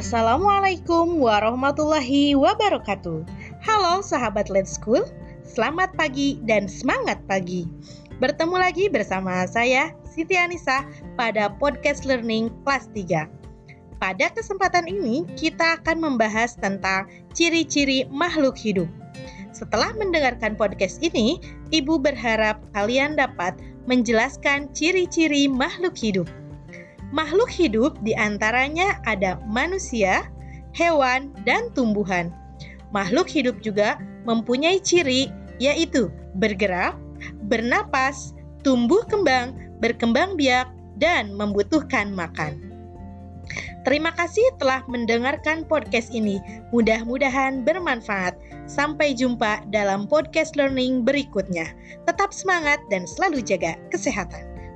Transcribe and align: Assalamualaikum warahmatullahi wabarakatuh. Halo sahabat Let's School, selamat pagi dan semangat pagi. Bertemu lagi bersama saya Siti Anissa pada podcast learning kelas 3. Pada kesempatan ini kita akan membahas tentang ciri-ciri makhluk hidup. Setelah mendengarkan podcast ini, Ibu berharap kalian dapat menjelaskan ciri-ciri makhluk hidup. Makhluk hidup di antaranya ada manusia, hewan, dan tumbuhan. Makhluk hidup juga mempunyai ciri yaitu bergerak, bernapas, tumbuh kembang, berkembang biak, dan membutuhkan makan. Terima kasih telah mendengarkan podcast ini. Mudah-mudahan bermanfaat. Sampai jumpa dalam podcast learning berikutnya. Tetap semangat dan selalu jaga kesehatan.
Assalamualaikum 0.00 1.20
warahmatullahi 1.20 2.32
wabarakatuh. 2.32 3.20
Halo 3.60 4.00
sahabat 4.00 4.48
Let's 4.48 4.80
School, 4.80 5.04
selamat 5.44 5.92
pagi 5.92 6.40
dan 6.48 6.72
semangat 6.72 7.20
pagi. 7.28 7.68
Bertemu 8.16 8.56
lagi 8.64 8.88
bersama 8.88 9.44
saya 9.44 9.92
Siti 10.08 10.40
Anissa 10.40 10.88
pada 11.20 11.52
podcast 11.52 12.08
learning 12.08 12.48
kelas 12.64 12.88
3. 12.96 13.28
Pada 14.00 14.32
kesempatan 14.32 14.88
ini 14.88 15.28
kita 15.36 15.76
akan 15.84 16.00
membahas 16.00 16.56
tentang 16.56 17.04
ciri-ciri 17.36 18.08
makhluk 18.08 18.56
hidup. 18.56 18.88
Setelah 19.52 19.92
mendengarkan 20.00 20.56
podcast 20.56 21.04
ini, 21.04 21.36
Ibu 21.76 22.00
berharap 22.00 22.56
kalian 22.72 23.20
dapat 23.20 23.52
menjelaskan 23.84 24.72
ciri-ciri 24.72 25.44
makhluk 25.44 25.92
hidup. 25.92 26.39
Makhluk 27.10 27.50
hidup 27.50 27.98
di 28.06 28.14
antaranya 28.14 29.02
ada 29.02 29.42
manusia, 29.50 30.30
hewan, 30.74 31.34
dan 31.42 31.70
tumbuhan. 31.74 32.30
Makhluk 32.94 33.26
hidup 33.30 33.58
juga 33.62 33.98
mempunyai 34.26 34.78
ciri 34.78 35.30
yaitu 35.58 36.08
bergerak, 36.38 36.94
bernapas, 37.50 38.32
tumbuh 38.62 39.02
kembang, 39.10 39.54
berkembang 39.82 40.38
biak, 40.38 40.70
dan 41.00 41.34
membutuhkan 41.34 42.12
makan. 42.14 42.70
Terima 43.82 44.12
kasih 44.12 44.44
telah 44.60 44.84
mendengarkan 44.86 45.64
podcast 45.64 46.12
ini. 46.12 46.36
Mudah-mudahan 46.70 47.64
bermanfaat. 47.64 48.36
Sampai 48.68 49.16
jumpa 49.16 49.66
dalam 49.72 50.06
podcast 50.06 50.54
learning 50.54 51.02
berikutnya. 51.02 51.72
Tetap 52.04 52.30
semangat 52.30 52.78
dan 52.92 53.08
selalu 53.08 53.42
jaga 53.42 53.74
kesehatan. 53.88 54.49